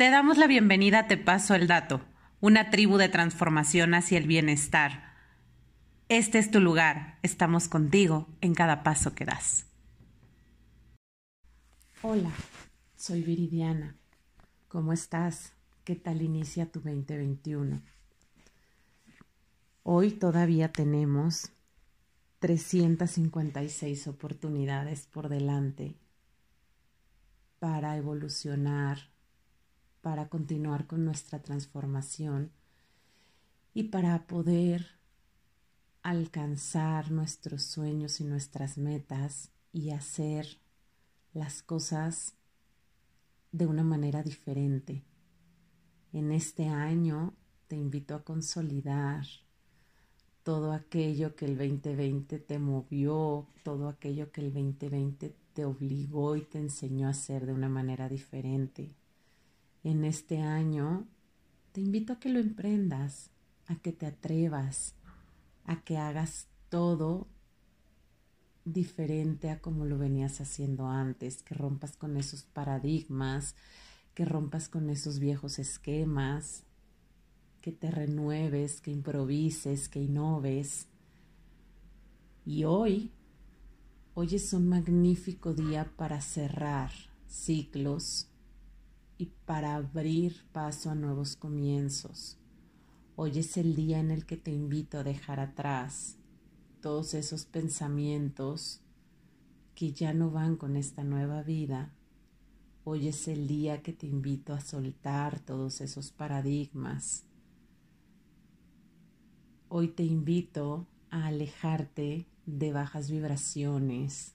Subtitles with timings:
[0.00, 2.00] Te damos la bienvenida Te Paso el Dato,
[2.40, 5.12] una tribu de transformación hacia el bienestar.
[6.08, 9.66] Este es tu lugar, estamos contigo en cada paso que das.
[12.00, 12.30] Hola,
[12.96, 13.94] soy Viridiana.
[14.68, 15.52] ¿Cómo estás?
[15.84, 17.82] ¿Qué tal inicia tu 2021?
[19.82, 21.52] Hoy todavía tenemos
[22.38, 25.94] 356 oportunidades por delante
[27.58, 29.10] para evolucionar,
[30.00, 32.50] para continuar con nuestra transformación
[33.74, 34.98] y para poder
[36.02, 40.58] alcanzar nuestros sueños y nuestras metas y hacer
[41.34, 42.34] las cosas
[43.52, 45.04] de una manera diferente.
[46.12, 47.34] En este año
[47.68, 49.26] te invito a consolidar
[50.42, 56.42] todo aquello que el 2020 te movió, todo aquello que el 2020 te obligó y
[56.42, 58.94] te enseñó a hacer de una manera diferente
[59.84, 61.06] en este año,
[61.72, 63.30] te invito a que lo emprendas,
[63.66, 64.94] a que te atrevas,
[65.64, 67.28] a que hagas todo
[68.64, 73.54] diferente a como lo venías haciendo antes, que rompas con esos paradigmas,
[74.14, 76.64] que rompas con esos viejos esquemas,
[77.60, 80.88] que te renueves, que improvises, que innoves.
[82.44, 83.12] Y hoy,
[84.14, 86.90] hoy es un magnífico día para cerrar
[87.28, 88.29] ciclos,
[89.20, 92.38] y para abrir paso a nuevos comienzos.
[93.16, 96.16] Hoy es el día en el que te invito a dejar atrás
[96.80, 98.80] todos esos pensamientos
[99.74, 101.92] que ya no van con esta nueva vida.
[102.82, 107.26] Hoy es el día que te invito a soltar todos esos paradigmas.
[109.68, 114.34] Hoy te invito a alejarte de bajas vibraciones,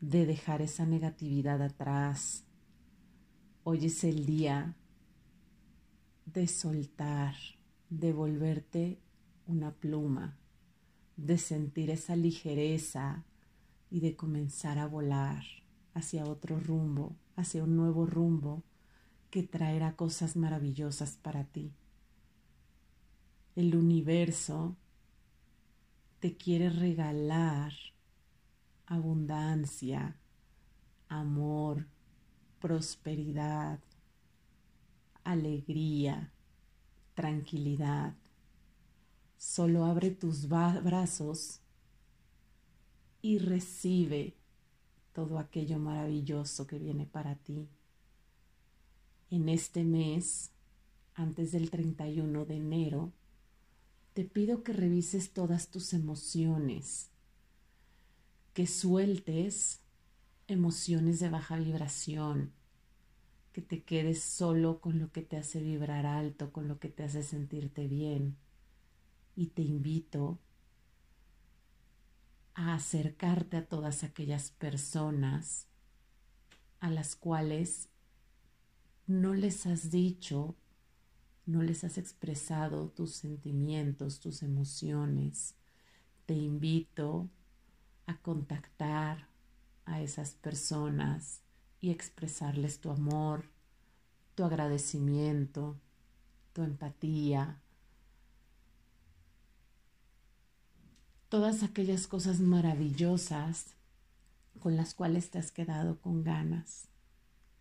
[0.00, 2.49] de dejar esa negatividad atrás,
[3.62, 4.74] Hoy es el día
[6.24, 7.34] de soltar,
[7.90, 8.98] de volverte
[9.46, 10.38] una pluma,
[11.18, 13.22] de sentir esa ligereza
[13.90, 15.44] y de comenzar a volar
[15.92, 18.62] hacia otro rumbo, hacia un nuevo rumbo
[19.28, 21.74] que traerá cosas maravillosas para ti.
[23.56, 24.74] El universo
[26.18, 27.74] te quiere regalar
[28.86, 30.16] abundancia,
[31.08, 31.86] amor,
[32.60, 33.80] prosperidad,
[35.24, 36.32] alegría,
[37.14, 38.14] tranquilidad.
[39.36, 41.60] Solo abre tus brazos
[43.22, 44.34] y recibe
[45.12, 47.68] todo aquello maravilloso que viene para ti.
[49.30, 50.50] En este mes,
[51.14, 53.12] antes del 31 de enero,
[54.12, 57.10] te pido que revises todas tus emociones,
[58.52, 59.80] que sueltes
[60.52, 62.52] emociones de baja vibración,
[63.52, 67.04] que te quedes solo con lo que te hace vibrar alto, con lo que te
[67.04, 68.36] hace sentirte bien.
[69.36, 70.38] Y te invito
[72.54, 75.66] a acercarte a todas aquellas personas
[76.80, 77.88] a las cuales
[79.06, 80.56] no les has dicho,
[81.46, 85.56] no les has expresado tus sentimientos, tus emociones.
[86.26, 87.28] Te invito
[88.06, 89.29] a contactar
[89.84, 91.42] a esas personas
[91.80, 93.44] y expresarles tu amor,
[94.34, 95.80] tu agradecimiento,
[96.52, 97.60] tu empatía,
[101.28, 103.74] todas aquellas cosas maravillosas
[104.58, 106.88] con las cuales te has quedado con ganas.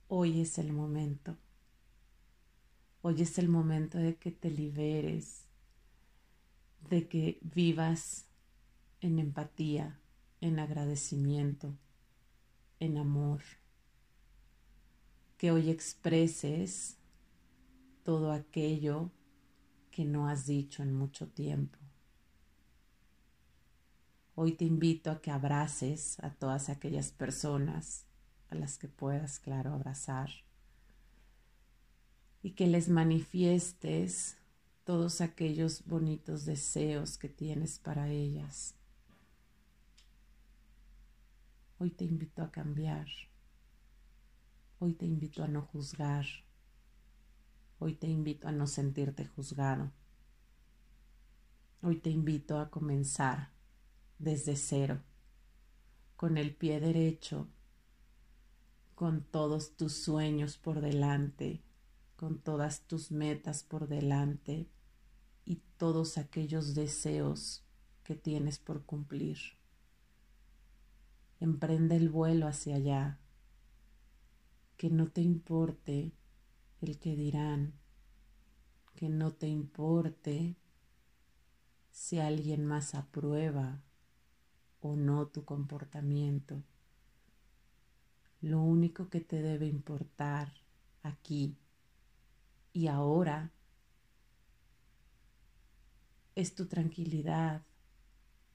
[0.08, 1.38] Hoy es el momento.
[3.02, 5.46] Hoy es el momento de que te liberes,
[6.90, 8.26] de que vivas
[9.02, 10.00] en empatía,
[10.42, 11.78] en agradecimiento
[12.80, 13.42] en amor.
[15.38, 16.98] Que hoy expreses
[18.04, 19.12] todo aquello
[19.92, 21.78] que no has dicho en mucho tiempo.
[24.36, 28.06] Hoy te invito a que abraces a todas aquellas personas
[28.50, 30.30] a las que puedas, claro, abrazar
[32.42, 34.38] y que les manifiestes
[34.86, 38.79] todos aquellos bonitos deseos que tienes para ellas.
[41.82, 43.08] Hoy te invito a cambiar.
[44.80, 46.26] Hoy te invito a no juzgar.
[47.78, 49.90] Hoy te invito a no sentirte juzgado.
[51.82, 53.54] Hoy te invito a comenzar
[54.18, 55.02] desde cero,
[56.18, 57.48] con el pie derecho,
[58.94, 61.64] con todos tus sueños por delante,
[62.18, 64.68] con todas tus metas por delante
[65.46, 67.64] y todos aquellos deseos
[68.04, 69.59] que tienes por cumplir
[71.40, 73.20] emprende el vuelo hacia allá,
[74.78, 76.14] que no te importe
[76.82, 77.74] el que dirán,
[78.96, 80.56] que no te importe
[81.92, 83.82] si alguien más aprueba
[84.82, 86.64] o no tu comportamiento.
[88.42, 90.54] Lo único que te debe importar
[91.04, 91.58] aquí
[92.72, 93.52] y ahora
[96.36, 97.64] es tu tranquilidad,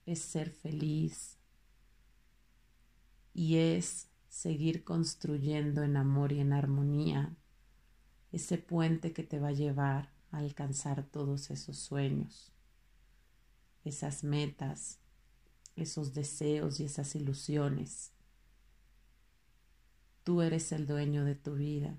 [0.06, 1.38] es ser feliz
[3.34, 7.36] y es seguir construyendo en amor y en armonía
[8.32, 12.52] ese puente que te va a llevar a alcanzar todos esos sueños,
[13.84, 14.98] esas metas,
[15.76, 18.12] esos deseos y esas ilusiones.
[20.24, 21.96] Tú eres el dueño de tu vida.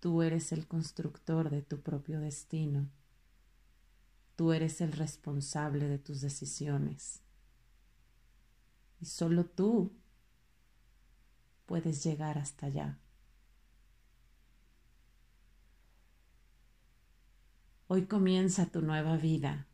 [0.00, 2.90] Tú eres el constructor de tu propio destino.
[4.34, 7.22] Tú eres el responsable de tus decisiones.
[9.00, 9.92] Y solo tú
[11.66, 12.98] puedes llegar hasta allá.
[17.88, 19.66] Hoy comienza tu nueva vida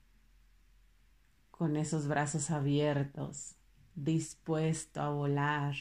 [1.50, 3.54] con esos brazos abiertos,
[3.94, 5.74] dispuesto a volar,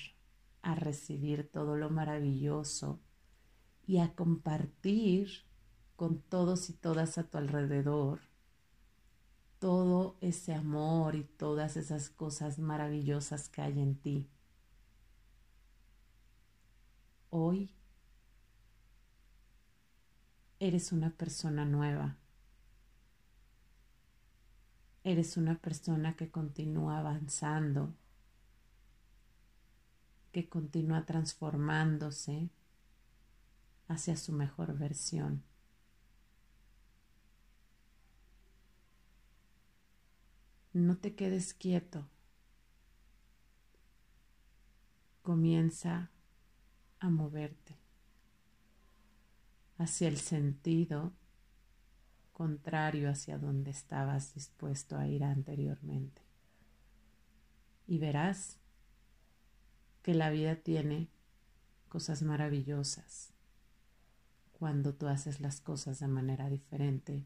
[0.62, 3.00] a recibir todo lo maravilloso
[3.88, 5.30] y a compartir
[5.96, 8.22] con todos y todas a tu alrededor
[9.62, 14.28] todo ese amor y todas esas cosas maravillosas que hay en ti.
[17.34, 17.74] Hoy
[20.60, 22.18] eres una persona nueva.
[25.06, 27.96] Eres una persona que continúa avanzando,
[30.34, 32.50] que continúa transformándose
[33.88, 35.42] hacia su mejor versión.
[40.74, 42.10] No te quedes quieto.
[45.22, 46.11] Comienza
[47.02, 47.76] a moverte
[49.78, 51.14] hacia el sentido
[52.32, 56.22] contrario hacia donde estabas dispuesto a ir anteriormente.
[57.88, 58.58] Y verás
[60.04, 61.10] que la vida tiene
[61.90, 63.34] cosas maravillosas
[64.54, 67.26] cuando tú haces las cosas de manera diferente.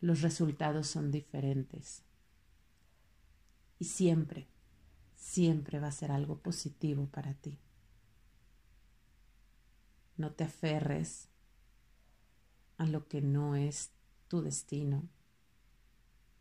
[0.00, 2.02] Los resultados son diferentes
[3.78, 4.48] y siempre,
[5.14, 7.58] siempre va a ser algo positivo para ti.
[10.18, 11.28] No te aferres
[12.76, 13.92] a lo que no es
[14.28, 15.08] tu destino.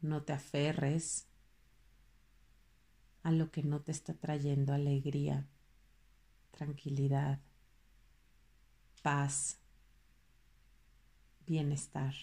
[0.01, 1.27] No te aferres
[3.21, 5.47] a lo que no te está trayendo alegría,
[6.51, 7.39] tranquilidad,
[9.03, 9.59] paz,
[11.45, 12.15] bienestar.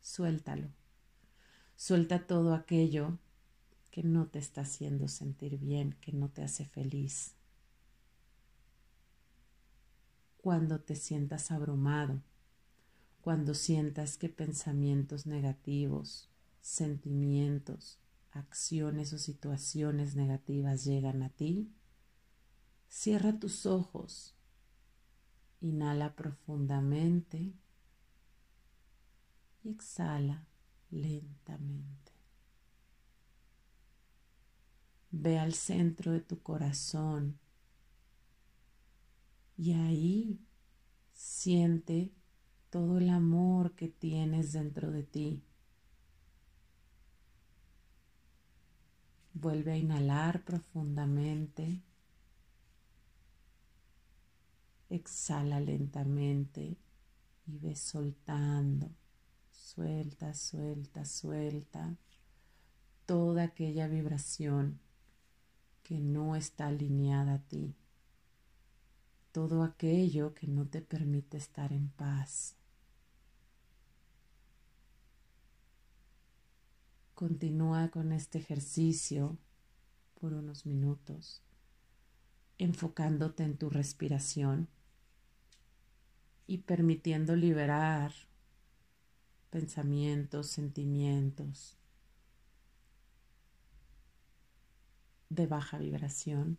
[0.00, 0.70] Suéltalo.
[1.76, 3.18] Suelta todo aquello
[3.92, 7.36] que no te está haciendo sentir bien, que no te hace feliz.
[10.46, 12.22] Cuando te sientas abrumado,
[13.20, 17.98] cuando sientas que pensamientos negativos, sentimientos,
[18.30, 21.74] acciones o situaciones negativas llegan a ti,
[22.88, 24.36] cierra tus ojos,
[25.60, 27.52] inhala profundamente
[29.64, 30.46] y exhala
[30.92, 32.12] lentamente.
[35.10, 37.36] Ve al centro de tu corazón
[39.56, 40.40] y ahí
[41.12, 42.12] siente
[42.70, 45.42] todo el amor que tienes dentro de ti.
[49.34, 51.82] Vuelve a inhalar profundamente.
[54.88, 56.76] Exhala lentamente
[57.46, 58.90] y ve soltando
[59.76, 61.96] Suelta, suelta, suelta
[63.04, 64.80] toda aquella vibración
[65.82, 67.74] que no está alineada a ti.
[69.36, 72.56] Todo aquello que no te permite estar en paz.
[77.14, 79.36] Continúa con este ejercicio
[80.18, 81.42] por unos minutos,
[82.56, 84.68] enfocándote en tu respiración
[86.46, 88.14] y permitiendo liberar
[89.50, 91.76] pensamientos, sentimientos
[95.28, 96.56] de baja vibración.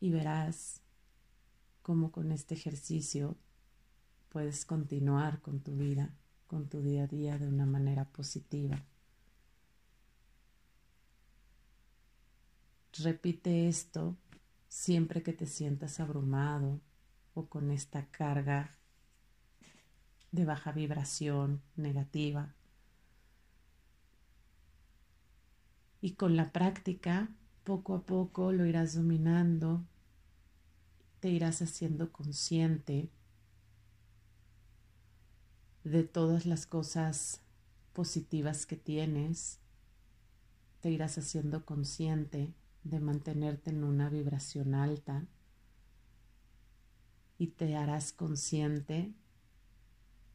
[0.00, 0.80] Y verás
[1.82, 3.36] cómo con este ejercicio
[4.28, 6.14] puedes continuar con tu vida,
[6.46, 8.82] con tu día a día de una manera positiva.
[12.92, 14.16] Repite esto
[14.68, 16.80] siempre que te sientas abrumado
[17.34, 18.76] o con esta carga
[20.32, 22.54] de baja vibración negativa.
[26.00, 27.28] Y con la práctica
[27.68, 29.84] poco a poco lo irás dominando,
[31.20, 33.10] te irás haciendo consciente
[35.84, 37.42] de todas las cosas
[37.92, 39.58] positivas que tienes,
[40.80, 45.26] te irás haciendo consciente de mantenerte en una vibración alta
[47.36, 49.12] y te harás consciente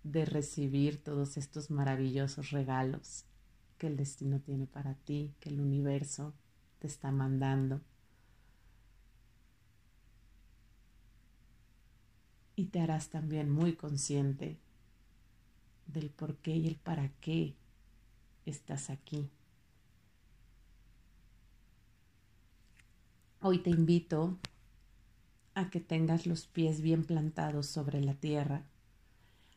[0.03, 3.25] de recibir todos estos maravillosos regalos
[3.79, 6.35] que el destino tiene para ti, que el universo
[6.83, 7.79] te está mandando.
[12.57, 14.59] Y te harás también muy consciente
[15.87, 17.55] del por qué y el para qué
[18.45, 19.29] estás aquí.
[23.39, 24.37] Hoy te invito
[25.55, 28.65] a que tengas los pies bien plantados sobre la tierra,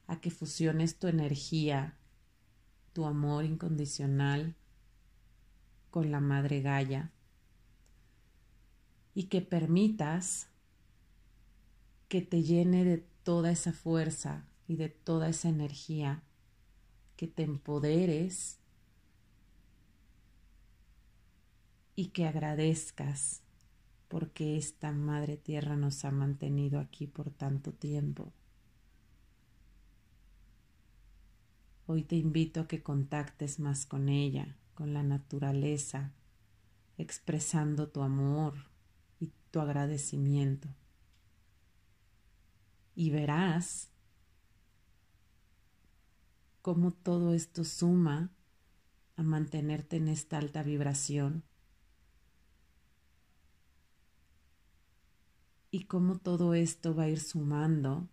[0.06, 1.96] a que fusiones tu energía,
[2.92, 4.54] tu amor incondicional
[5.90, 7.10] con la Madre Gaia
[9.16, 10.50] y que permitas
[12.06, 16.22] que te llene de toda esa fuerza y de toda esa energía,
[17.16, 18.58] que te empoderes
[21.94, 23.40] y que agradezcas
[24.08, 28.34] porque esta Madre Tierra nos ha mantenido aquí por tanto tiempo.
[31.86, 36.12] Hoy te invito a que contactes más con ella, con la naturaleza,
[36.98, 38.75] expresando tu amor
[39.20, 40.68] y tu agradecimiento.
[42.94, 43.90] Y verás
[46.62, 48.30] cómo todo esto suma
[49.16, 51.44] a mantenerte en esta alta vibración
[55.70, 58.08] y cómo todo esto va a ir sumando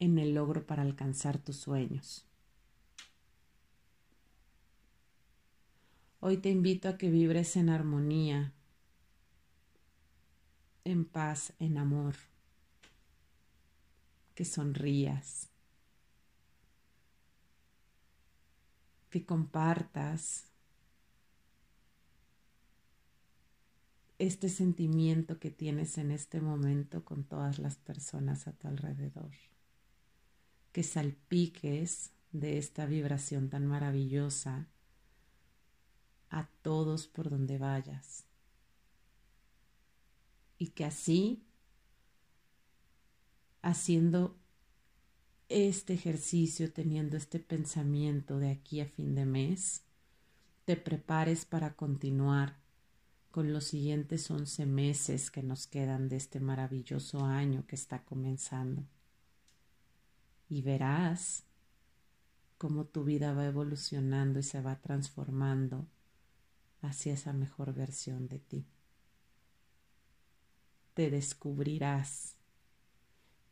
[0.00, 2.26] en el logro para alcanzar tus sueños.
[6.18, 8.52] Hoy te invito a que vibres en armonía,
[10.84, 12.16] en paz, en amor,
[14.34, 15.48] que sonrías,
[19.10, 20.52] que compartas
[24.18, 29.32] este sentimiento que tienes en este momento con todas las personas a tu alrededor.
[30.70, 34.68] Que salpiques de esta vibración tan maravillosa
[36.30, 38.24] a todos por donde vayas.
[40.62, 41.42] Y que así,
[43.62, 44.38] haciendo
[45.48, 49.82] este ejercicio, teniendo este pensamiento de aquí a fin de mes,
[50.64, 52.60] te prepares para continuar
[53.32, 58.84] con los siguientes once meses que nos quedan de este maravilloso año que está comenzando.
[60.48, 61.42] Y verás
[62.56, 65.88] cómo tu vida va evolucionando y se va transformando
[66.82, 68.64] hacia esa mejor versión de ti.
[70.94, 72.36] Te descubrirás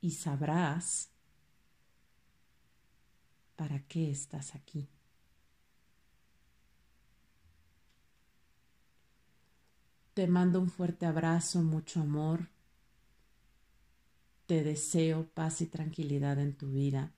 [0.01, 1.11] y sabrás
[3.57, 4.89] para qué estás aquí.
[10.15, 12.49] Te mando un fuerte abrazo, mucho amor.
[14.47, 17.13] Te deseo paz y tranquilidad en tu vida.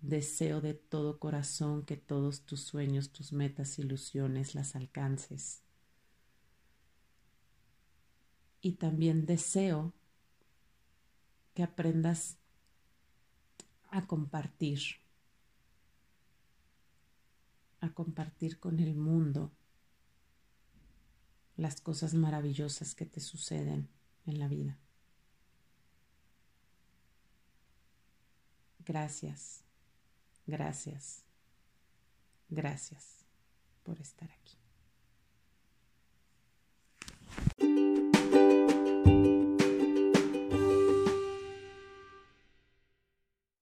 [0.00, 5.62] Deseo de todo corazón que todos tus sueños, tus metas, ilusiones las alcances.
[8.64, 9.92] Y también deseo
[11.52, 12.38] que aprendas
[13.90, 14.80] a compartir,
[17.82, 19.52] a compartir con el mundo
[21.58, 23.90] las cosas maravillosas que te suceden
[24.24, 24.78] en la vida.
[28.78, 29.62] Gracias,
[30.46, 31.22] gracias,
[32.48, 33.26] gracias
[33.82, 34.63] por estar aquí.